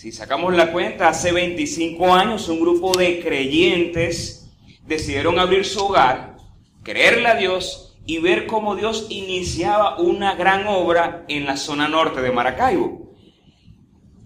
[0.00, 4.50] Si sacamos la cuenta, hace 25 años un grupo de creyentes
[4.86, 6.38] decidieron abrir su hogar,
[6.82, 12.22] creerle a Dios y ver cómo Dios iniciaba una gran obra en la zona norte
[12.22, 13.12] de Maracaibo.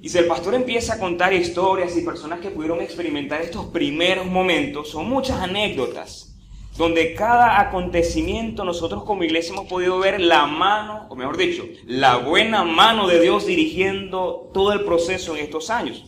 [0.00, 4.27] Y si el pastor empieza a contar historias y personas que pudieron experimentar estos primeros
[4.27, 6.34] momentos, son muchas anécdotas
[6.77, 12.16] donde cada acontecimiento nosotros como iglesia hemos podido ver la mano, o mejor dicho, la
[12.16, 16.04] buena mano de Dios dirigiendo todo el proceso en estos años.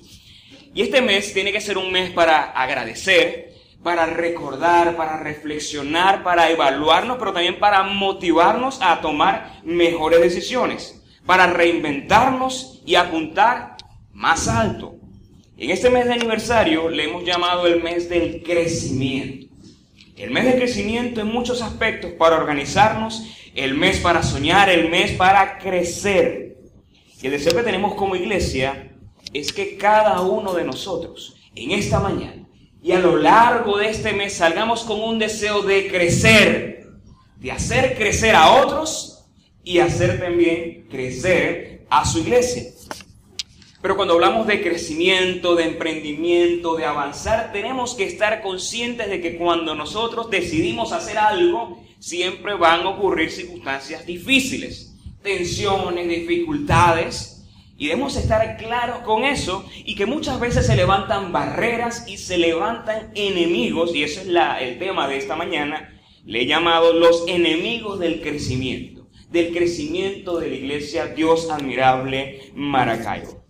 [0.75, 6.51] Y este mes tiene que ser un mes para agradecer, para recordar, para reflexionar, para
[6.51, 13.77] evaluarnos, pero también para motivarnos a tomar mejores decisiones, para reinventarnos y apuntar
[14.13, 14.97] más alto.
[15.57, 19.46] En este mes de aniversario le hemos llamado el mes del crecimiento.
[20.17, 23.23] El mes de crecimiento en muchos aspectos para organizarnos,
[23.55, 26.57] el mes para soñar, el mes para crecer.
[27.21, 28.93] Y el deseo que tenemos como iglesia
[29.35, 32.47] es que cada uno de nosotros en esta mañana
[32.83, 36.87] y a lo largo de este mes salgamos con un deseo de crecer,
[37.37, 39.25] de hacer crecer a otros
[39.65, 42.63] y hacer también crecer a su iglesia.
[43.87, 49.37] Pero cuando hablamos de crecimiento, de emprendimiento, de avanzar, tenemos que estar conscientes de que
[49.37, 54.93] cuando nosotros decidimos hacer algo, siempre van a ocurrir circunstancias difíciles,
[55.23, 57.45] tensiones, dificultades.
[57.79, 62.39] Y debemos estar claros con eso y que muchas veces se levantan barreras y se
[62.39, 68.01] levantan enemigos, y ese es el tema de esta mañana, le he llamado los enemigos
[68.01, 73.46] del crecimiento, del crecimiento de la iglesia Dios admirable Maracaibo.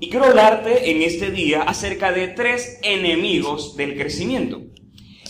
[0.00, 4.62] Y quiero hablarte en este día acerca de tres enemigos del crecimiento.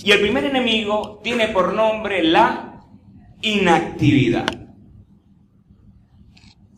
[0.04, 2.84] Y el primer enemigo tiene por nombre la
[3.40, 4.46] inactividad.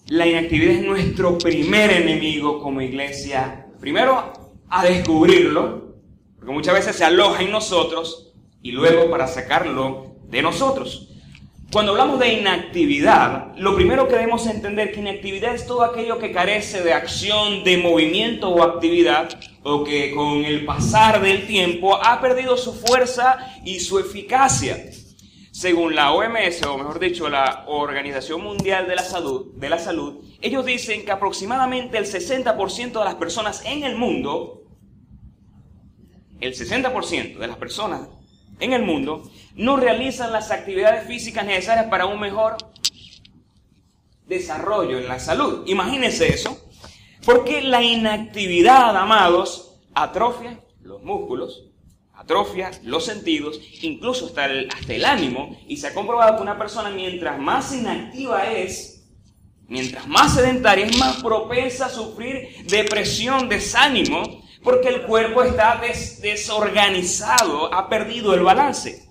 [0.07, 3.67] La inactividad es nuestro primer enemigo como iglesia.
[3.81, 4.33] Primero,
[4.69, 5.97] a descubrirlo,
[6.37, 8.33] porque muchas veces se aloja en nosotros
[8.63, 11.10] y luego para sacarlo de nosotros.
[11.73, 16.33] Cuando hablamos de inactividad, lo primero que debemos entender que inactividad es todo aquello que
[16.33, 19.29] carece de acción, de movimiento o actividad,
[19.63, 24.79] o que con el pasar del tiempo ha perdido su fuerza y su eficacia.
[25.53, 30.25] Según la OMS, o mejor dicho, la Organización Mundial de la Salud, de la Salud
[30.41, 34.63] ellos dicen que aproximadamente el 60% de las personas en el mundo,
[36.41, 38.09] el 60% de las personas
[38.61, 39.23] en el mundo
[39.55, 42.57] no realizan las actividades físicas necesarias para un mejor
[44.27, 45.65] desarrollo en la salud.
[45.67, 46.57] Imagínense eso.
[47.25, 51.67] Porque la inactividad, amados, atrofia los músculos,
[52.15, 55.59] atrofia los sentidos, incluso hasta el, hasta el ánimo.
[55.69, 59.07] Y se ha comprobado que una persona mientras más inactiva es,
[59.69, 65.81] mientras más sedentaria, es más propensa a sufrir depresión, desánimo, porque el cuerpo está
[66.23, 69.07] desorganizado, ha perdido el balance.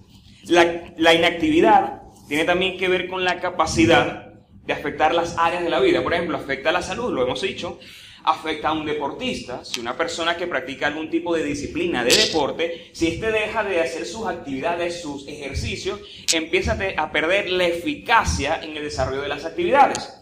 [0.46, 4.34] La, inactividad tiene también que ver con la capacidad
[4.66, 6.04] de afectar las áreas de la vida.
[6.04, 7.80] Por ejemplo, afecta a la salud, lo hemos dicho,
[8.24, 12.90] afecta a un deportista, si una persona que practica algún tipo de disciplina de deporte,
[12.94, 16.00] si éste deja de hacer sus actividades, sus ejercicios,
[16.34, 20.19] empieza a perder la eficacia en el desarrollo de las actividades.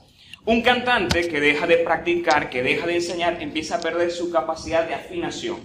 [0.48, 4.88] Un cantante que deja de practicar, que deja de enseñar, empieza a perder su capacidad
[4.88, 5.58] de afinación.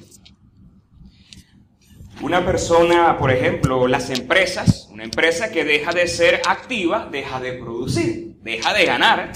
[2.21, 7.53] Una persona, por ejemplo, las empresas, una empresa que deja de ser activa, deja de
[7.53, 9.31] producir, deja de ganar.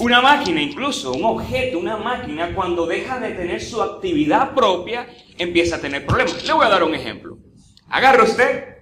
[0.00, 5.06] Una máquina, incluso un objeto, una máquina, cuando deja de tener su actividad propia,
[5.38, 6.44] empieza a tener problemas.
[6.44, 7.38] Le voy a dar un ejemplo.
[7.88, 8.77] Agarre usted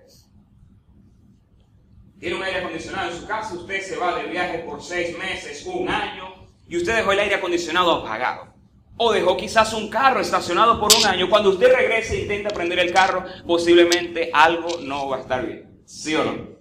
[2.18, 5.64] tiene un aire acondicionado en su casa, usted se va de viaje por seis meses,
[5.66, 6.34] un año,
[6.68, 8.54] y usted dejó el aire acondicionado apagado.
[8.96, 11.28] O dejó quizás un carro estacionado por un año.
[11.28, 15.82] Cuando usted regrese e intenta prender el carro, posiblemente algo no va a estar bien.
[15.84, 16.56] ¿Sí o no?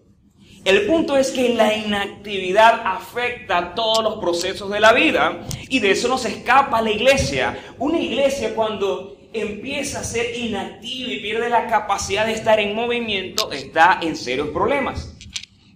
[0.65, 5.91] El punto es que la inactividad afecta todos los procesos de la vida y de
[5.91, 7.57] eso nos escapa la iglesia.
[7.77, 13.51] Una iglesia cuando empieza a ser inactiva y pierde la capacidad de estar en movimiento
[13.51, 15.14] está en serios problemas.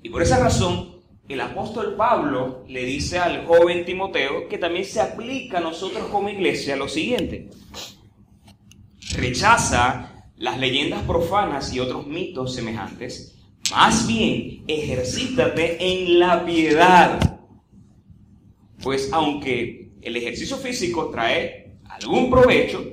[0.01, 5.01] Y por esa razón, el apóstol Pablo le dice al joven Timoteo que también se
[5.01, 7.49] aplica a nosotros como iglesia lo siguiente.
[9.15, 13.35] Rechaza las leyendas profanas y otros mitos semejantes.
[13.71, 17.39] Más bien, ejercítate en la piedad.
[18.81, 22.83] Pues aunque el ejercicio físico trae algún provecho,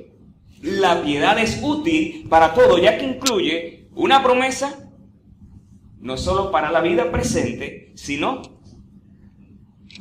[0.61, 4.86] la piedad es útil para todo, ya que incluye una promesa
[5.99, 8.41] no solo para la vida presente, sino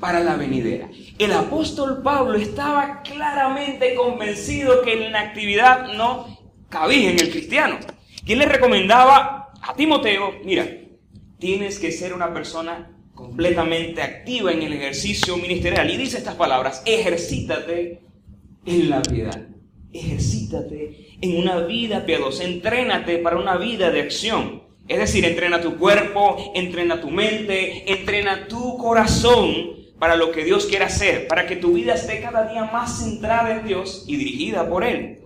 [0.00, 0.90] para la venidera.
[1.18, 6.38] El apóstol Pablo estaba claramente convencido que la actividad no
[6.68, 7.78] cabía en el cristiano.
[8.26, 10.66] Él le recomendaba a Timoteo, mira,
[11.38, 15.90] tienes que ser una persona completamente activa en el ejercicio ministerial.
[15.90, 18.02] Y dice estas palabras, ejercítate
[18.64, 19.48] en la piedad,
[19.92, 24.65] ejercítate en una vida piadosa, entrénate para una vida de acción.
[24.88, 30.66] Es decir, entrena tu cuerpo, entrena tu mente, entrena tu corazón para lo que Dios
[30.66, 34.68] quiere hacer, para que tu vida esté cada día más centrada en Dios y dirigida
[34.68, 35.20] por Él.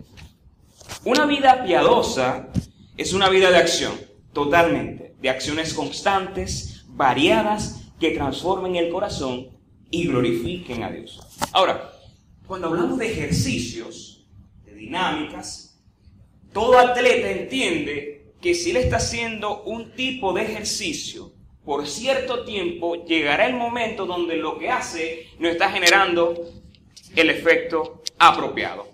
[1.04, 2.48] Una vida piadosa
[2.96, 3.92] es una vida de acción,
[4.32, 9.48] totalmente, de acciones constantes, variadas, que transformen el corazón
[9.90, 11.20] y glorifiquen a Dios.
[11.52, 11.92] Ahora,
[12.46, 14.26] cuando hablamos de ejercicios,
[14.64, 15.78] de dinámicas,
[16.52, 18.09] todo atleta entiende
[18.40, 21.32] que si él está haciendo un tipo de ejercicio
[21.64, 26.34] por cierto tiempo, llegará el momento donde lo que hace no está generando
[27.14, 28.88] el efecto apropiado.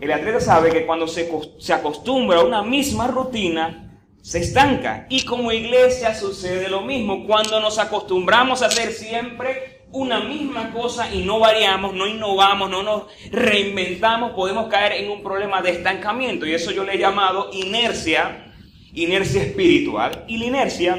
[0.00, 5.06] El atleta sabe que cuando se, se acostumbra a una misma rutina, se estanca.
[5.08, 7.26] Y como iglesia sucede lo mismo.
[7.26, 12.82] Cuando nos acostumbramos a hacer siempre una misma cosa y no variamos, no innovamos, no
[12.82, 16.46] nos reinventamos, podemos caer en un problema de estancamiento.
[16.46, 18.52] Y eso yo le he llamado inercia,
[18.92, 20.24] inercia espiritual.
[20.28, 20.98] Y la inercia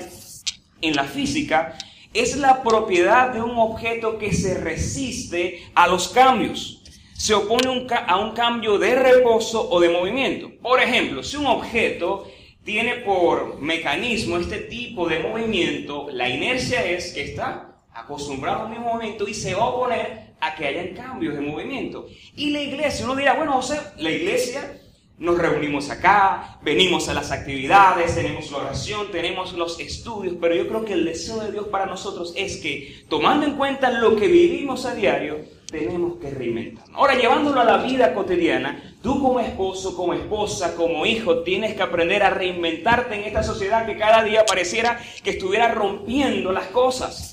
[0.81, 1.77] en la física
[2.13, 6.81] es la propiedad de un objeto que se resiste a los cambios
[7.21, 10.49] se opone a un cambio de reposo o de movimiento.
[10.59, 12.27] Por ejemplo, si un objeto
[12.63, 18.93] tiene por mecanismo este tipo de movimiento, la inercia es que está acostumbrado al mismo
[18.93, 22.07] movimiento y se va a oponer a que haya cambios de movimiento.
[22.35, 24.77] Y la iglesia, uno dirá, bueno, José, la iglesia
[25.21, 30.67] nos reunimos acá, venimos a las actividades, tenemos la oración, tenemos los estudios, pero yo
[30.67, 34.27] creo que el deseo de Dios para nosotros es que, tomando en cuenta lo que
[34.27, 35.37] vivimos a diario,
[35.69, 36.97] tenemos que reinventarnos.
[36.97, 41.83] Ahora, llevándolo a la vida cotidiana, tú como esposo, como esposa, como hijo, tienes que
[41.83, 47.30] aprender a reinventarte en esta sociedad que cada día pareciera que estuviera rompiendo las cosas.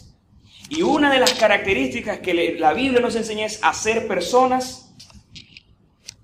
[0.68, 4.94] Y una de las características que la Biblia nos enseña es hacer personas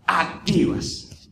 [0.07, 1.29] activas.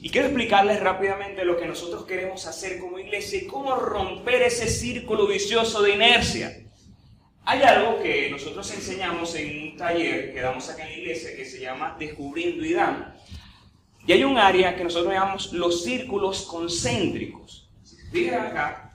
[0.00, 4.68] Y quiero explicarles rápidamente lo que nosotros queremos hacer como iglesia y cómo romper ese
[4.68, 6.56] círculo vicioso de inercia.
[7.44, 11.44] Hay algo que nosotros enseñamos en un taller que damos acá en la iglesia que
[11.44, 13.06] se llama Descubriendo Dando.
[14.06, 17.68] Y hay un área que nosotros llamamos los círculos concéntricos.
[17.82, 18.87] Si se fijan acá,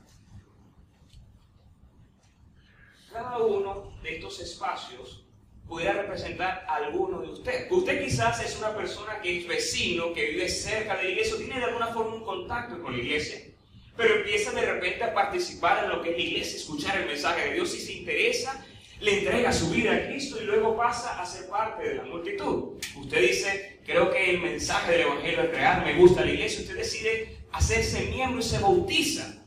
[3.13, 5.25] cada uno de estos espacios
[5.67, 7.71] pudiera representar a alguno de ustedes.
[7.71, 11.37] Usted quizás es una persona que es vecino, que vive cerca de la iglesia, o
[11.37, 13.53] tiene de alguna forma un contacto con la iglesia
[13.95, 17.49] pero empieza de repente a participar en lo que es la iglesia, escuchar el mensaje
[17.49, 18.65] de Dios y se interesa,
[18.99, 22.79] le entrega su vida a Cristo y luego pasa a ser parte de la multitud.
[22.95, 26.77] Usted dice, creo que el mensaje del Evangelio es real, me gusta la iglesia, usted
[26.77, 29.42] decide hacerse miembro y se bautiza.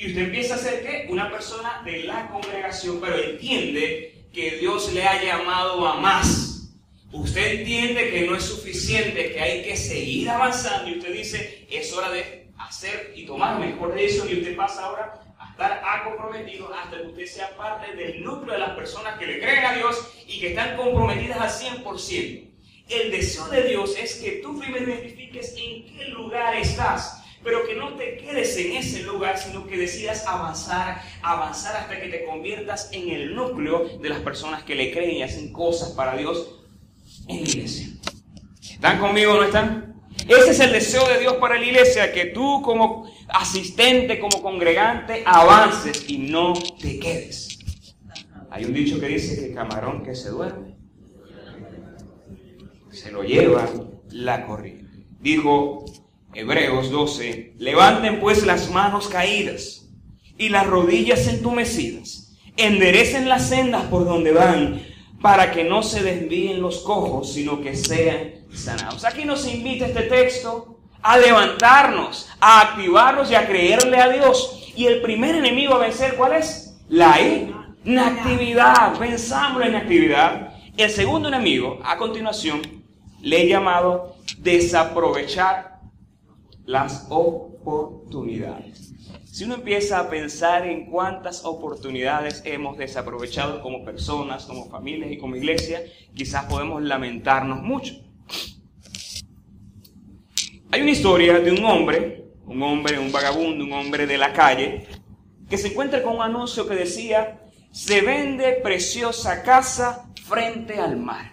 [0.00, 1.06] Y usted empieza a ser qué?
[1.10, 6.70] Una persona de la congregación, pero entiende que Dios le ha llamado a más.
[7.12, 11.92] Usted entiende que no es suficiente, que hay que seguir avanzando y usted dice, es
[11.92, 16.72] hora de hacer y tomar mejor decisión y usted pasa ahora a estar a comprometido
[16.72, 20.14] hasta que usted sea parte del núcleo de las personas que le creen a Dios
[20.26, 22.48] y que están comprometidas al 100%.
[22.88, 27.74] El deseo de Dios es que tú primero identifiques en qué lugar estás, pero que
[27.74, 32.90] no te quedes en ese lugar, sino que decidas avanzar, avanzar hasta que te conviertas
[32.92, 36.60] en el núcleo de las personas que le creen y hacen cosas para Dios
[37.28, 37.88] en la iglesia.
[38.62, 39.90] ¿Están conmigo o no están?
[40.28, 45.22] Ese es el deseo de Dios para la iglesia, que tú como asistente, como congregante,
[45.24, 47.58] avances y no te quedes.
[48.50, 50.76] Hay un dicho que dice que camarón que se duerme,
[52.90, 53.68] se lo lleva
[54.10, 55.06] la corriente.
[55.20, 55.84] Dijo
[56.32, 59.88] Hebreos 12, levanten pues las manos caídas
[60.38, 64.82] y las rodillas entumecidas, enderecen las sendas por donde van,
[65.20, 69.04] para que no se desvíen los cojos, sino que sean sanados.
[69.04, 74.72] Aquí nos invita este texto a levantarnos, a activarnos y a creerle a Dios.
[74.76, 76.78] Y el primer enemigo a vencer, ¿cuál es?
[76.88, 77.18] La
[77.84, 78.98] inactividad.
[78.98, 80.54] Pensamos en inactividad.
[80.76, 82.62] El segundo enemigo, a continuación,
[83.20, 85.69] le he llamado desaprovechar
[86.70, 88.92] las oportunidades.
[89.24, 95.18] Si uno empieza a pensar en cuántas oportunidades hemos desaprovechado como personas, como familias y
[95.18, 95.82] como iglesia,
[96.14, 97.94] quizás podemos lamentarnos mucho.
[100.70, 104.86] Hay una historia de un hombre, un hombre, un vagabundo, un hombre de la calle,
[105.48, 107.40] que se encuentra con un anuncio que decía,
[107.72, 111.32] se vende preciosa casa frente al mar.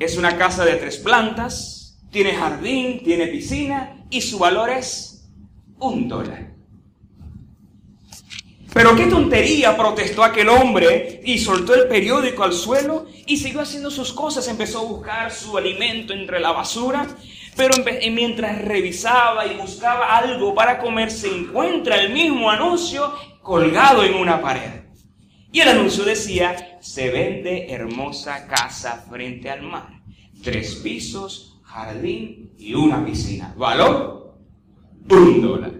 [0.00, 1.77] Es una casa de tres plantas,
[2.10, 5.28] tiene jardín, tiene piscina y su valor es
[5.78, 6.48] un dólar.
[8.72, 13.90] Pero qué tontería, protestó aquel hombre y soltó el periódico al suelo y siguió haciendo
[13.90, 14.46] sus cosas.
[14.46, 17.06] Empezó a buscar su alimento entre la basura,
[17.56, 17.74] pero
[18.12, 23.12] mientras revisaba y buscaba algo para comer, se encuentra el mismo anuncio
[23.42, 24.82] colgado en una pared.
[25.50, 29.88] Y el anuncio decía, se vende hermosa casa frente al mar.
[30.42, 33.54] Tres pisos, jardín y una piscina.
[33.56, 34.34] ¿Valor?
[35.10, 35.72] Un dólar.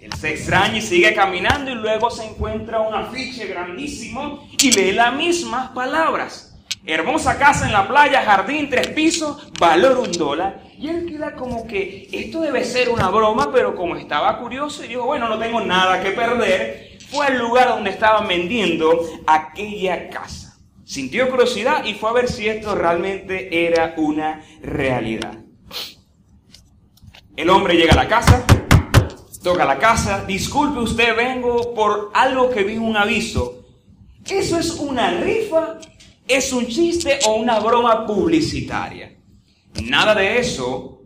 [0.00, 4.92] Él se extraña y sigue caminando y luego se encuentra un afiche grandísimo y lee
[4.92, 6.56] las mismas palabras.
[6.84, 10.62] Hermosa casa en la playa, jardín, tres pisos, valor un dólar.
[10.78, 14.88] Y él queda como que esto debe ser una broma, pero como estaba curioso y
[14.88, 20.45] dijo, bueno, no tengo nada que perder, fue al lugar donde estaban vendiendo aquella casa.
[20.86, 25.36] Sintió curiosidad y fue a ver si esto realmente era una realidad.
[27.36, 28.46] El hombre llega a la casa,
[29.42, 33.66] toca la casa, disculpe usted, vengo por algo que vi un aviso.
[34.24, 35.80] ¿Eso es una rifa?
[36.28, 39.12] ¿Es un chiste o una broma publicitaria?
[39.82, 41.02] Nada de eso.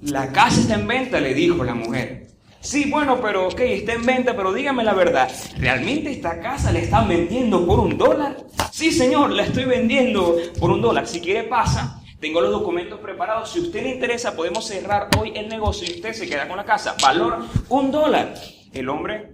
[0.00, 2.21] La casa está en venta, le dijo la mujer.
[2.62, 5.28] Sí, bueno, pero ok, está en venta, pero dígame la verdad.
[5.58, 8.36] ¿Realmente esta casa la están vendiendo por un dólar?
[8.70, 11.08] Sí, señor, la estoy vendiendo por un dólar.
[11.08, 13.50] Si quiere pasa, tengo los documentos preparados.
[13.50, 16.64] Si usted le interesa, podemos cerrar hoy el negocio y usted se queda con la
[16.64, 16.94] casa.
[17.02, 17.38] Valor
[17.68, 18.34] un dólar.
[18.72, 19.32] El hombre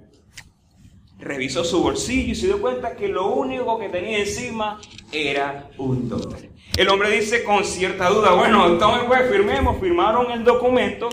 [1.19, 4.81] revisó su bolsillo y se dio cuenta que lo único que tenía encima
[5.13, 6.41] era un dólar.
[6.79, 11.11] El hombre dice con cierta duda, bueno, entonces pues firmemos, firmaron el documento.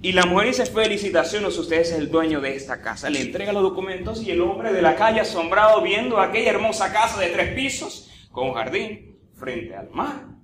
[0.00, 3.10] Y la mujer dice, felicitaciones, usted es el dueño de esta casa.
[3.10, 7.18] Le entrega los documentos y el hombre de la calle asombrado viendo aquella hermosa casa
[7.18, 10.38] de tres pisos con jardín frente al mar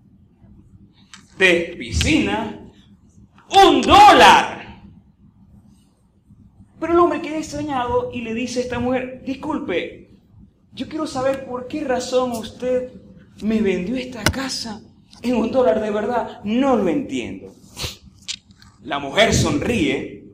[1.38, 2.70] de piscina,
[3.66, 4.82] un dólar.
[6.80, 10.18] Pero el hombre queda extrañado y le dice a esta mujer, disculpe,
[10.72, 12.92] yo quiero saber por qué razón usted
[13.42, 14.82] me vendió esta casa
[15.22, 16.40] en un dólar de verdad.
[16.44, 17.54] No lo entiendo.
[18.84, 20.24] La mujer sonríe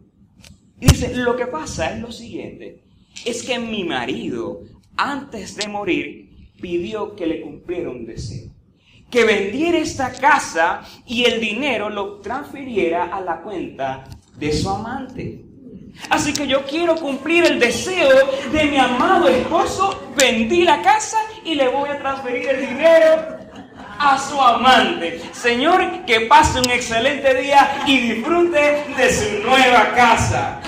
[0.80, 2.83] y dice, lo que pasa es lo siguiente,
[3.25, 4.62] es que mi marido,
[4.97, 8.50] antes de morir, pidió que le cumpliera un deseo
[9.11, 14.04] que vendiera esta casa y el dinero lo transfiriera a la cuenta
[14.37, 15.45] de su amante.
[16.09, 18.09] Así que yo quiero cumplir el deseo
[18.52, 20.12] de mi amado esposo.
[20.16, 23.39] Vendí la casa y le voy a transferir el dinero
[24.00, 25.21] a su amante.
[25.33, 30.61] Señor, que pase un excelente día y disfrute de su nueva casa.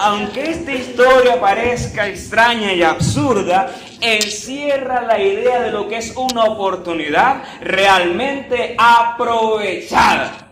[0.00, 6.44] Aunque esta historia parezca extraña y absurda, encierra la idea de lo que es una
[6.44, 10.48] oportunidad realmente aprovechada.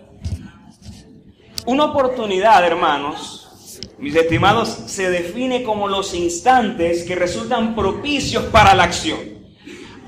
[1.66, 8.84] Una oportunidad, hermanos, mis estimados, se define como los instantes que resultan propicios para la
[8.84, 9.37] acción.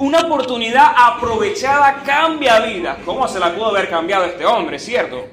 [0.01, 2.99] Una oportunidad aprovechada cambia vidas.
[3.05, 5.27] ¿Cómo se la pudo haber cambiado este hombre, cierto?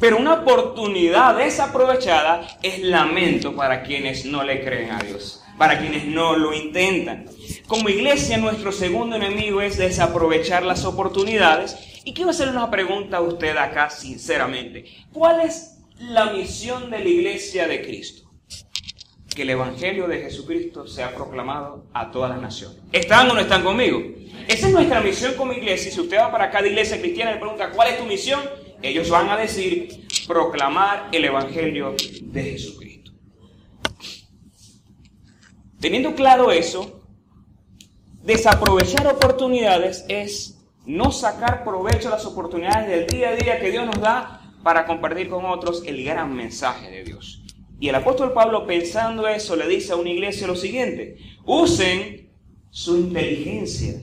[0.00, 6.06] Pero una oportunidad desaprovechada es lamento para quienes no le creen a Dios para quienes
[6.06, 7.26] no lo intentan.
[7.66, 11.76] Como iglesia, nuestro segundo enemigo es desaprovechar las oportunidades.
[12.04, 14.84] Y quiero hacerle una pregunta a usted acá, sinceramente.
[15.12, 18.27] ¿Cuál es la misión de la iglesia de Cristo?
[19.34, 22.78] Que el Evangelio de Jesucristo sea proclamado a todas las naciones.
[22.92, 24.02] ¿Están o no están conmigo?
[24.48, 25.92] Esa es nuestra misión como iglesia.
[25.92, 28.40] Si usted va para de iglesia cristiana y le pregunta, ¿cuál es tu misión?
[28.80, 33.12] Ellos van a decir, proclamar el Evangelio de Jesucristo.
[35.80, 37.02] Teniendo claro eso,
[38.22, 43.86] desaprovechar oportunidades es no sacar provecho de las oportunidades del día a día que Dios
[43.86, 47.37] nos da para compartir con otros el gran mensaje de Dios.
[47.80, 52.30] Y el apóstol Pablo pensando eso le dice a una iglesia lo siguiente, usen
[52.70, 54.02] su inteligencia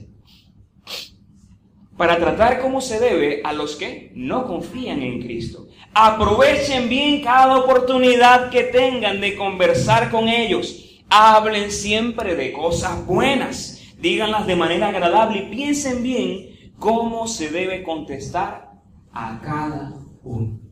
[1.96, 5.68] para tratar como se debe a los que no confían en Cristo.
[5.94, 13.80] Aprovechen bien cada oportunidad que tengan de conversar con ellos Hablen siempre de cosas buenas,
[13.98, 18.72] díganlas de manera agradable y piensen bien cómo se debe contestar
[19.12, 20.65] a cada uno.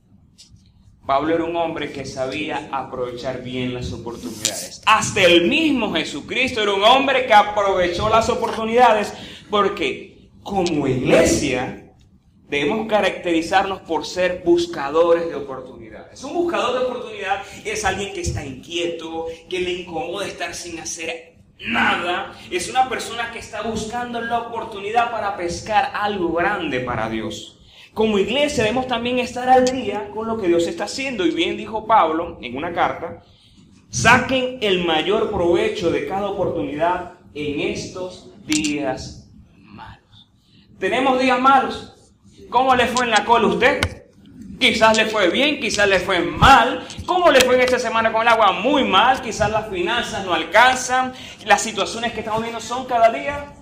[1.07, 4.83] Pablo era un hombre que sabía aprovechar bien las oportunidades.
[4.87, 9.13] Hasta el mismo Jesucristo era un hombre que aprovechó las oportunidades
[9.51, 11.93] porque como iglesia
[12.49, 16.25] debemos caracterizarnos por ser buscadores de oportunidades.
[16.25, 21.35] Un buscador de oportunidad es alguien que está inquieto, que le incomoda estar sin hacer
[21.67, 22.33] nada.
[22.51, 27.59] Es una persona que está buscando la oportunidad para pescar algo grande para Dios.
[27.95, 31.25] Como iglesia debemos también estar al día con lo que Dios está haciendo.
[31.25, 33.23] Y bien dijo Pablo en una carta,
[33.89, 40.29] saquen el mayor provecho de cada oportunidad en estos días malos.
[40.81, 41.95] ¿Tenemos días malos?
[42.51, 43.81] ¿Cómo le fue en la cola a usted?
[44.59, 46.85] Quizás le fue bien, quizás le fue mal.
[47.07, 48.53] ¿Cómo le fue en esta semana con el agua?
[48.53, 49.23] Muy mal.
[49.23, 51.13] Quizás las finanzas no alcanzan.
[51.47, 53.53] Las situaciones que estamos viendo son cada día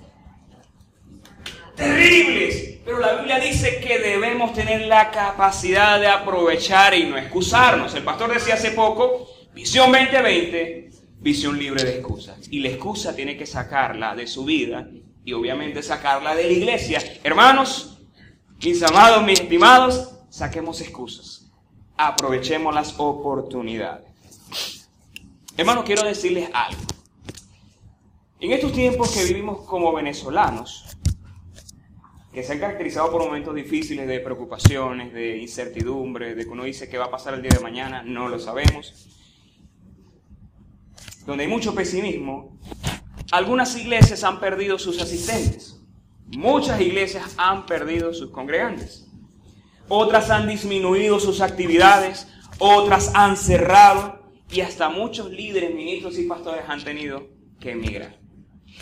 [1.76, 2.71] terribles.
[2.84, 7.94] Pero la Biblia dice que debemos tener la capacidad de aprovechar y no excusarnos.
[7.94, 12.38] El pastor decía hace poco, visión 2020, visión libre de excusas.
[12.50, 14.88] Y la excusa tiene que sacarla de su vida
[15.24, 17.00] y obviamente sacarla de la iglesia.
[17.22, 18.00] Hermanos,
[18.60, 21.52] mis amados, mis estimados, saquemos excusas.
[21.96, 24.08] Aprovechemos las oportunidades.
[25.56, 26.80] Hermanos, quiero decirles algo.
[28.40, 30.96] En estos tiempos que vivimos como venezolanos,
[32.32, 36.88] que se han caracterizado por momentos difíciles de preocupaciones, de incertidumbre, de que uno dice
[36.88, 39.08] qué va a pasar el día de mañana, no lo sabemos,
[41.26, 42.58] donde hay mucho pesimismo,
[43.30, 45.78] algunas iglesias han perdido sus asistentes,
[46.26, 49.06] muchas iglesias han perdido sus congregantes,
[49.88, 56.64] otras han disminuido sus actividades, otras han cerrado y hasta muchos líderes, ministros y pastores
[56.66, 57.28] han tenido
[57.60, 58.21] que emigrar.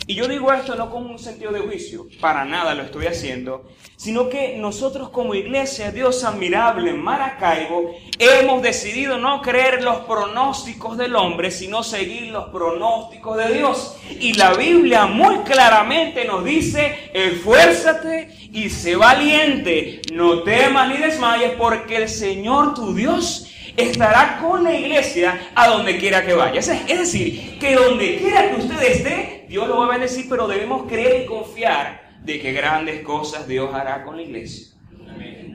[0.07, 3.69] Y yo digo esto no con un sentido de juicio, para nada lo estoy haciendo,
[3.95, 10.97] sino que nosotros como iglesia Dios admirable en Maracaibo hemos decidido no creer los pronósticos
[10.97, 13.95] del hombre, sino seguir los pronósticos de Dios.
[14.19, 21.51] Y la Biblia muy claramente nos dice, esfuérzate y sé valiente, no temas ni desmayes,
[21.57, 26.59] porque el Señor tu Dios estará con la iglesia a donde quiera que vaya.
[26.59, 30.87] Es decir, que donde quiera que usted esté, Dios lo va a bendecir, pero debemos
[30.87, 34.75] creer y confiar de que grandes cosas Dios hará con la iglesia.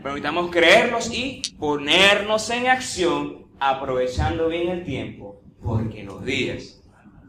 [0.02, 6.82] Permitamos creernos y ponernos en acción aprovechando bien el tiempo, porque los días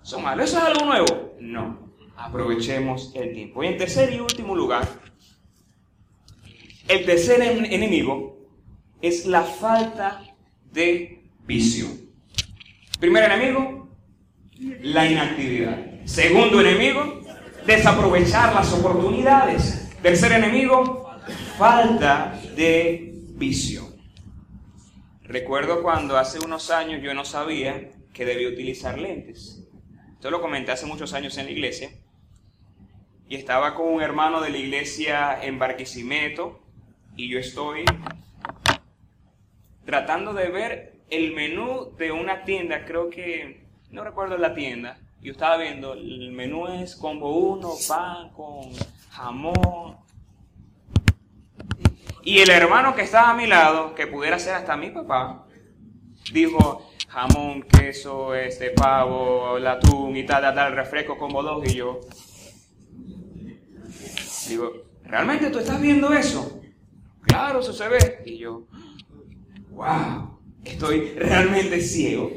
[0.03, 0.49] son malos.
[0.49, 1.35] ¿Eso es algo nuevo?
[1.39, 1.87] No.
[2.15, 3.63] Aprovechemos el tiempo.
[3.63, 4.87] Y en tercer y último lugar,
[6.87, 8.37] el tercer enemigo
[9.01, 10.21] es la falta
[10.77, 11.91] de visión.
[12.99, 13.89] Primer enemigo,
[14.83, 16.05] la inactividad.
[16.05, 17.21] Segundo enemigo,
[17.65, 19.89] desaprovechar las oportunidades.
[20.03, 21.09] Tercer enemigo,
[21.57, 23.87] falta de visión.
[25.23, 29.67] Recuerdo cuando hace unos años yo no sabía que debía utilizar lentes.
[30.13, 31.89] Esto lo comenté hace muchos años en la iglesia.
[33.27, 36.63] Y estaba con un hermano de la iglesia en Barquisimeto
[37.15, 37.83] y yo estoy
[39.87, 45.31] tratando de ver el menú de una tienda, creo que, no recuerdo la tienda, yo
[45.31, 48.69] estaba viendo, el menú es combo uno, pan con
[49.11, 49.95] jamón.
[52.21, 55.45] Y el hermano que estaba a mi lado, que pudiera ser hasta mi papá,
[56.33, 62.01] dijo jamón, queso, este pavo, atún y tal, tal, tal, refresco combo dos y yo.
[64.49, 64.73] Digo,
[65.05, 66.59] ¿realmente tú estás viendo eso?
[67.21, 68.23] Claro, eso se ve.
[68.25, 68.67] Y yo,
[69.77, 72.31] wow, estoy realmente ciego.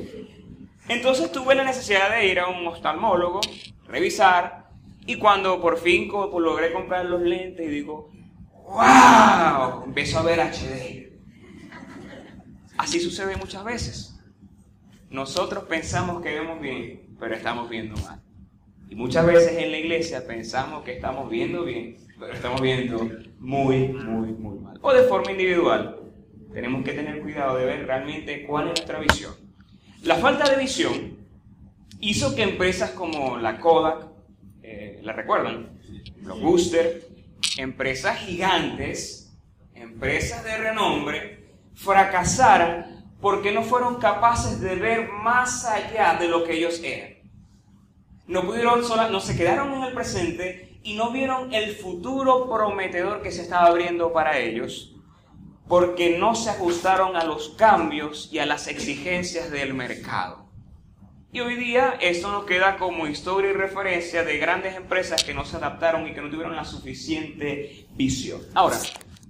[0.89, 3.41] Entonces tuve la necesidad de ir a un oftalmólogo,
[3.89, 4.69] revisar,
[5.07, 8.11] y cuando por fin logré comprar los lentes y digo,
[8.53, 11.11] wow, empiezo a ver HD.
[12.77, 14.21] Así sucede muchas veces.
[15.09, 18.21] Nosotros pensamos que vemos bien, pero estamos viendo mal.
[18.89, 23.89] Y muchas veces en la iglesia pensamos que estamos viendo bien, pero estamos viendo muy,
[23.89, 24.79] muy, muy mal.
[24.83, 26.00] O de forma individual
[26.53, 29.35] tenemos que tener cuidado de ver realmente cuál es nuestra visión.
[30.03, 31.19] La falta de visión
[32.01, 34.07] hizo que empresas como la Kodak,
[34.63, 35.79] eh, ¿la recuerdan?
[36.23, 37.07] Blockbuster,
[37.59, 39.33] empresas gigantes,
[39.75, 46.57] empresas de renombre, fracasaran porque no fueron capaces de ver más allá de lo que
[46.57, 47.19] ellos eran.
[48.27, 53.31] No pudieron, no se quedaron en el presente y no vieron el futuro prometedor que
[53.31, 54.95] se estaba abriendo para ellos
[55.71, 60.51] porque no se ajustaron a los cambios y a las exigencias del mercado.
[61.33, 65.45] Y hoy día esto nos queda como historia y referencia de grandes empresas que no
[65.45, 68.41] se adaptaron y que no tuvieron la suficiente visión.
[68.53, 68.81] Ahora,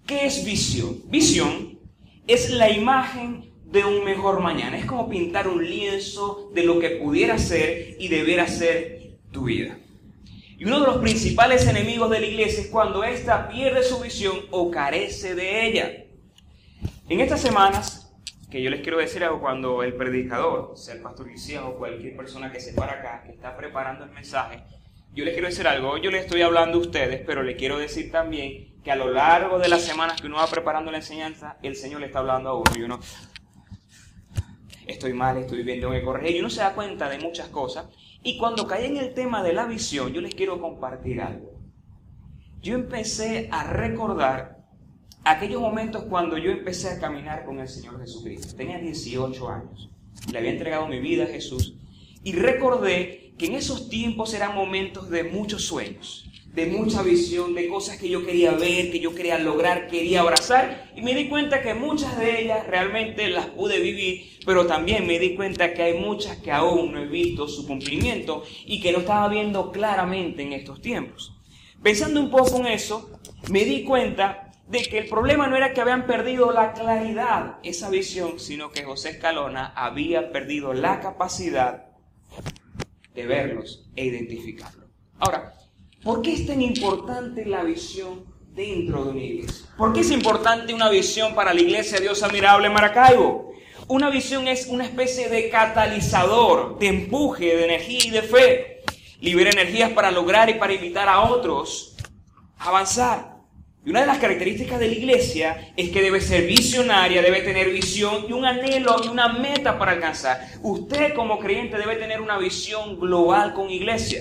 [0.06, 1.02] ¿qué es visión?
[1.08, 1.78] Visión
[2.26, 4.78] es la imagen de un mejor mañana.
[4.78, 9.76] Es como pintar un lienzo de lo que pudiera ser y debiera ser tu vida.
[10.56, 14.36] Y uno de los principales enemigos de la iglesia es cuando ésta pierde su visión
[14.50, 16.06] o carece de ella.
[17.10, 18.14] En estas semanas,
[18.52, 22.16] que yo les quiero decir algo, cuando el predicador, sea el pastor Liceo o cualquier
[22.16, 24.62] persona que se para acá, que está preparando el mensaje,
[25.12, 25.98] yo les quiero decir algo.
[25.98, 29.58] Yo les estoy hablando a ustedes, pero les quiero decir también que a lo largo
[29.58, 32.56] de las semanas que uno va preparando la enseñanza, el Señor le está hablando a
[32.56, 33.00] uno y uno,
[34.86, 36.36] estoy mal, estoy bien, tengo que corregir.
[36.36, 37.88] Y uno se da cuenta de muchas cosas.
[38.22, 41.58] Y cuando caí en el tema de la visión, yo les quiero compartir algo.
[42.60, 44.59] Yo empecé a recordar
[45.24, 48.56] aquellos momentos cuando yo empecé a caminar con el Señor Jesucristo.
[48.56, 49.90] Tenía 18 años.
[50.30, 51.74] Le había entregado mi vida a Jesús.
[52.22, 57.68] Y recordé que en esos tiempos eran momentos de muchos sueños de mucha visión, de
[57.68, 60.90] cosas que yo quería ver, que yo quería lograr, quería abrazar.
[60.96, 65.18] Y me di cuenta que muchas de ellas realmente las pude vivir, pero también me
[65.18, 68.98] di cuenta que hay muchas que aún no he visto su cumplimiento y que no
[68.98, 71.32] estaba viendo claramente en estos tiempos.
[71.82, 73.10] Pensando un poco en eso,
[73.48, 77.90] me di cuenta de que el problema no era que habían perdido la claridad, esa
[77.90, 81.86] visión, sino que José Escalona había perdido la capacidad
[83.14, 84.88] de verlos e identificarlos.
[85.18, 85.54] Ahora,
[86.02, 89.66] ¿Por qué es tan importante la visión dentro de una iglesia?
[89.76, 93.52] ¿Por qué es importante una visión para la iglesia Dios Admirable Maracaibo?
[93.86, 98.82] Una visión es una especie de catalizador, de empuje, de energía y de fe.
[99.20, 101.96] Libera energías para lograr y para invitar a otros
[102.56, 103.39] a avanzar.
[103.84, 107.70] Y una de las características de la iglesia es que debe ser visionaria, debe tener
[107.70, 110.46] visión y un anhelo y una meta para alcanzar.
[110.62, 114.20] Usted como creyente debe tener una visión global con iglesia.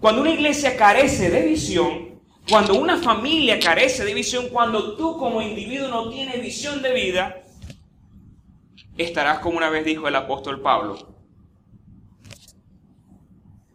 [0.00, 5.42] Cuando una iglesia carece de visión, cuando una familia carece de visión, cuando tú como
[5.42, 7.42] individuo no tienes visión de vida,
[8.96, 11.16] estarás como una vez dijo el apóstol Pablo,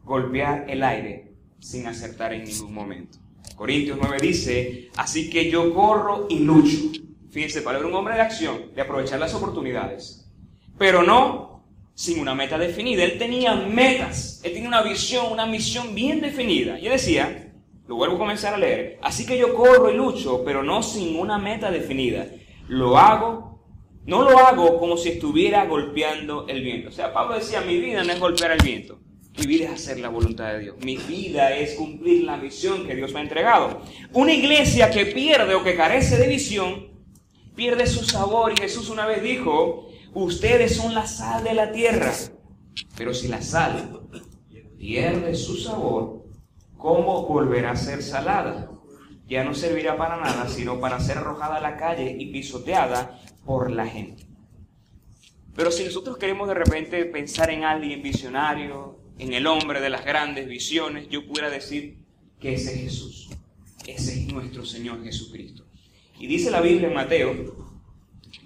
[0.04, 3.18] golpear el aire sin acertar en ningún momento.
[3.60, 6.78] Corintios 9 dice, así que yo corro y lucho.
[7.30, 10.32] Fíjense, para un hombre de acción, de aprovechar las oportunidades,
[10.78, 13.04] pero no sin una meta definida.
[13.04, 16.80] Él tenía metas, él tenía una visión, una misión bien definida.
[16.80, 17.52] Y decía,
[17.86, 21.20] lo vuelvo a comenzar a leer, así que yo corro y lucho, pero no sin
[21.20, 22.28] una meta definida.
[22.70, 23.62] Lo hago,
[24.06, 26.88] no lo hago como si estuviera golpeando el viento.
[26.88, 29.00] O sea, Pablo decía, mi vida no es golpear el viento.
[29.40, 30.76] Mi vida es hacer la voluntad de Dios.
[30.84, 33.82] Mi vida es cumplir la misión que Dios me ha entregado.
[34.14, 36.90] Una iglesia que pierde o que carece de visión,
[37.56, 38.52] pierde su sabor.
[38.52, 42.12] Y Jesús una vez dijo, Ustedes son la sal de la tierra.
[42.98, 44.02] Pero si la sal
[44.78, 46.26] pierde su sabor,
[46.78, 48.72] ¿cómo volverá a ser salada?
[49.28, 53.70] Ya no servirá para nada, sino para ser arrojada a la calle y pisoteada por
[53.70, 54.26] la gente.
[55.56, 60.04] Pero si nosotros queremos de repente pensar en alguien visionario, en el hombre de las
[60.04, 61.98] grandes visiones, yo pudiera decir
[62.40, 63.30] que ese es Jesús.
[63.86, 65.66] Ese es nuestro Señor Jesucristo.
[66.20, 67.70] Y dice la Biblia en Mateo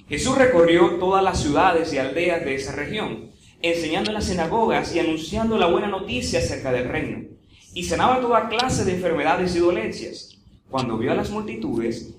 [0.09, 3.31] Jesús recorrió todas las ciudades y aldeas de esa región,
[3.61, 7.29] enseñando en las sinagogas y anunciando la buena noticia acerca del reino,
[7.73, 10.37] y sanaba toda clase de enfermedades y dolencias.
[10.69, 12.13] Cuando vio a las multitudes,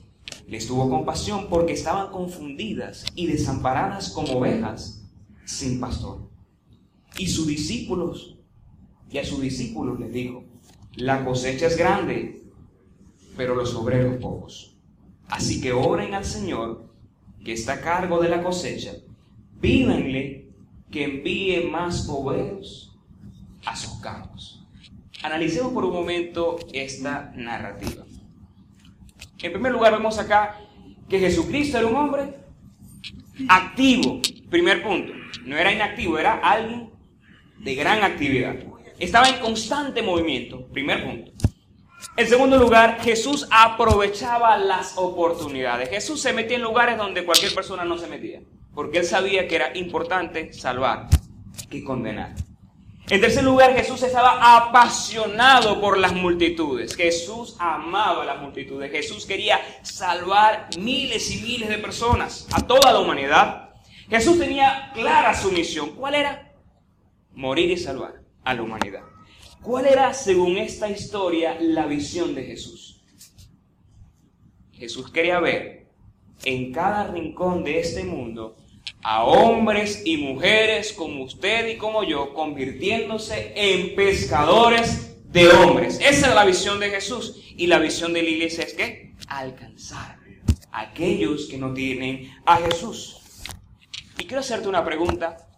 [0.48, 5.04] les tuvo compasión porque estaban confundidas y desamparadas como ovejas
[5.44, 6.28] sin pastor.
[7.18, 8.33] Y sus discípulos,
[9.14, 10.42] y a sus discípulos les dijo,
[10.96, 12.42] la cosecha es grande,
[13.36, 14.76] pero los obreros pocos.
[15.28, 16.92] Así que oren al Señor
[17.44, 18.90] que está a cargo de la cosecha,
[19.60, 20.48] pídanle
[20.90, 22.98] que envíe más obreros
[23.64, 24.66] a sus campos.
[25.22, 28.04] Analicemos por un momento esta narrativa.
[29.40, 30.58] En primer lugar, vemos acá
[31.08, 32.34] que Jesucristo era un hombre
[33.48, 34.20] activo.
[34.50, 35.12] Primer punto.
[35.44, 36.90] No era inactivo, era alguien
[37.60, 38.73] de gran actividad.
[38.98, 40.66] Estaba en constante movimiento.
[40.68, 41.32] Primer punto.
[42.16, 45.88] En segundo lugar, Jesús aprovechaba las oportunidades.
[45.88, 48.40] Jesús se metía en lugares donde cualquier persona no se metía,
[48.72, 51.08] porque él sabía que era importante salvar
[51.68, 52.34] que condenar.
[53.08, 56.94] En tercer lugar, Jesús estaba apasionado por las multitudes.
[56.94, 58.90] Jesús amaba a las multitudes.
[58.92, 63.70] Jesús quería salvar miles y miles de personas, a toda la humanidad.
[64.08, 65.96] Jesús tenía clara su misión.
[65.96, 66.52] ¿Cuál era?
[67.32, 69.02] Morir y salvar a la humanidad.
[69.62, 73.02] ¿Cuál era, según esta historia, la visión de Jesús?
[74.72, 75.86] Jesús quería ver
[76.44, 78.56] en cada rincón de este mundo
[79.02, 85.98] a hombres y mujeres como usted y como yo convirtiéndose en pescadores de hombres.
[86.00, 87.40] Esa es la visión de Jesús.
[87.56, 90.18] Y la visión de la iglesia es que alcanzar
[90.70, 93.22] a aquellos que no tienen a Jesús.
[94.18, 95.48] Y quiero hacerte una pregunta.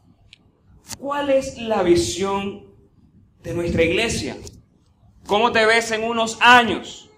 [0.99, 2.66] ¿Cuál es la visión
[3.47, 4.37] de nuestra iglesia.
[5.25, 7.09] ¿Cómo te ves en unos años?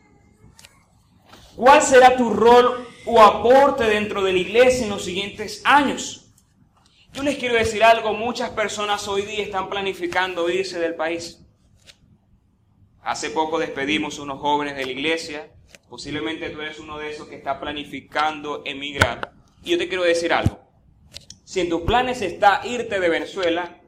[1.57, 6.31] ¿Cuál será tu rol o aporte dentro de la iglesia en los siguientes años?
[7.15, 11.41] Yo les quiero decir algo, muchas personas hoy día están planificando irse del país.
[13.01, 15.51] Hace poco despedimos unos jóvenes de la iglesia,
[15.89, 19.33] posiblemente tú eres uno de esos que está planificando emigrar.
[19.65, 20.61] Y yo te quiero decir algo,
[21.45, 23.81] si en tus planes está irte de Venezuela,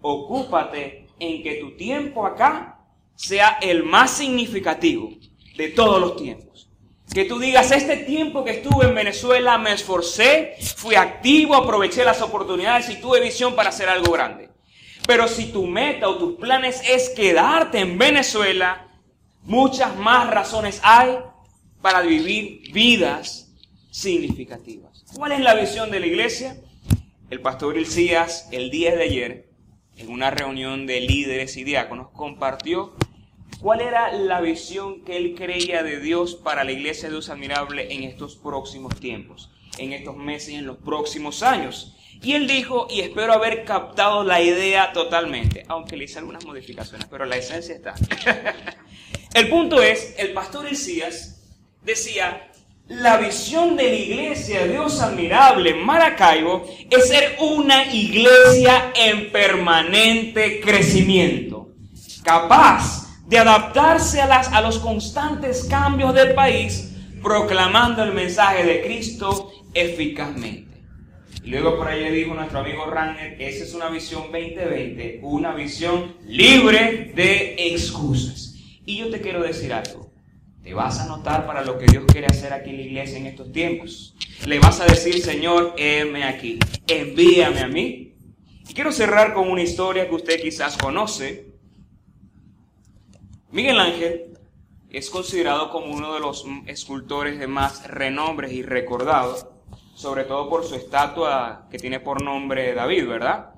[0.00, 2.80] ocúpate en que tu tiempo acá
[3.14, 5.10] sea el más significativo
[5.56, 6.70] de todos los tiempos.
[7.12, 12.22] Que tú digas, este tiempo que estuve en Venezuela me esforcé, fui activo, aproveché las
[12.22, 14.50] oportunidades y tuve visión para hacer algo grande.
[15.06, 18.88] Pero si tu meta o tus planes es quedarte en Venezuela,
[19.42, 21.18] muchas más razones hay
[21.82, 23.52] para vivir vidas
[23.90, 25.04] significativas.
[25.14, 26.56] ¿Cuál es la visión de la iglesia?
[27.30, 29.48] El pastor Ilcías, el día de ayer,
[29.96, 32.94] en una reunión de líderes y diáconos, compartió
[33.60, 37.92] cuál era la visión que él creía de Dios para la iglesia de Dios admirable
[37.94, 41.96] en estos próximos tiempos, en estos meses y en los próximos años.
[42.22, 47.06] Y él dijo, y espero haber captado la idea totalmente, aunque le hice algunas modificaciones,
[47.10, 47.94] pero la esencia está.
[49.34, 51.42] el punto es, el pastor Elías
[51.82, 52.50] decía,
[52.88, 61.70] la visión de la iglesia Dios admirable Maracaibo es ser una iglesia en permanente crecimiento,
[62.22, 66.92] capaz de adaptarse a, los constantes cambios del país,
[67.22, 70.82] proclamando el mensaje de Cristo eficazmente.
[71.42, 76.16] Y luego por ahí dijo nuestro amigo Ranner, esa es una visión 2020, una visión
[76.26, 78.54] libre de excusas.
[78.84, 80.03] Y yo te quiero decir algo.
[80.64, 83.26] Te vas a anotar para lo que Dios quiere hacer aquí en la iglesia en
[83.26, 84.16] estos tiempos.
[84.46, 88.14] Le vas a decir, Señor, heme aquí, envíame a mí.
[88.66, 91.52] Y quiero cerrar con una historia que usted quizás conoce.
[93.50, 94.38] Miguel Ángel
[94.88, 99.36] es considerado como uno de los escultores de más renombre y recordado,
[99.94, 103.50] sobre todo por su estatua que tiene por nombre David, ¿verdad?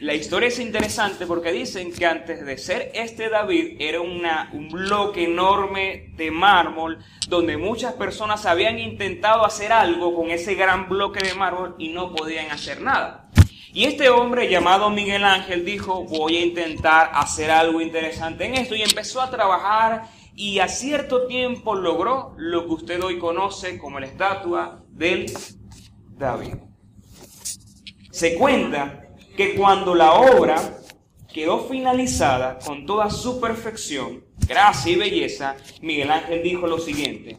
[0.00, 4.68] La historia es interesante porque dicen que antes de ser este David era una, un
[4.68, 11.24] bloque enorme de mármol donde muchas personas habían intentado hacer algo con ese gran bloque
[11.24, 13.30] de mármol y no podían hacer nada.
[13.72, 18.74] Y este hombre llamado Miguel Ángel dijo, voy a intentar hacer algo interesante en esto
[18.74, 24.00] y empezó a trabajar y a cierto tiempo logró lo que usted hoy conoce como
[24.00, 25.32] la estatua del
[26.16, 26.56] David.
[28.10, 29.03] Se cuenta
[29.36, 30.78] que cuando la obra
[31.32, 37.38] quedó finalizada con toda su perfección, gracia y belleza, Miguel Ángel dijo lo siguiente.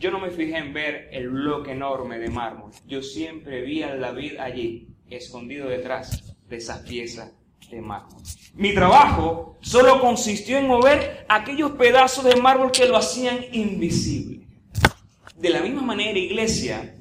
[0.00, 2.70] Yo no me fijé en ver el bloque enorme de mármol.
[2.86, 7.32] Yo siempre vi al David allí, escondido detrás de esas piezas
[7.70, 8.22] de mármol.
[8.54, 14.46] Mi trabajo solo consistió en mover aquellos pedazos de mármol que lo hacían invisible.
[15.36, 16.99] De la misma manera, iglesia,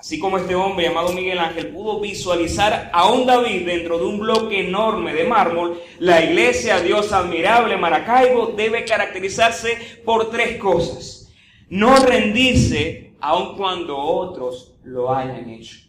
[0.00, 4.18] Así como este hombre llamado Miguel Ángel pudo visualizar a un David dentro de un
[4.18, 11.30] bloque enorme de mármol, la iglesia Dios admirable Maracaibo debe caracterizarse por tres cosas.
[11.68, 15.80] No rendirse aun cuando otros lo hayan hecho.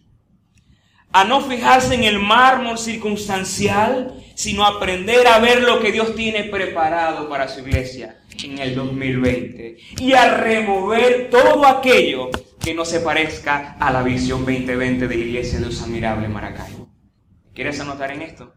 [1.13, 6.43] A no fijarse en el mármol circunstancial, sino aprender a ver lo que Dios tiene
[6.43, 9.77] preparado para su iglesia en el 2020.
[9.99, 12.29] Y a remover todo aquello
[12.63, 16.89] que no se parezca a la visión 2020 de Iglesia de Dios Admirable Maracaibo.
[17.55, 18.53] ¿Quieres anotar en esto?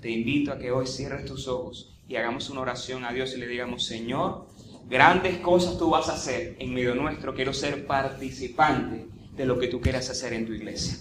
[0.00, 3.38] Te invito a que hoy cierres tus ojos y hagamos una oración a Dios y
[3.38, 4.48] le digamos, Señor,
[4.88, 9.06] grandes cosas tú vas a hacer en medio nuestro, quiero ser participante
[9.36, 10.98] de lo que tú quieras hacer en tu iglesia.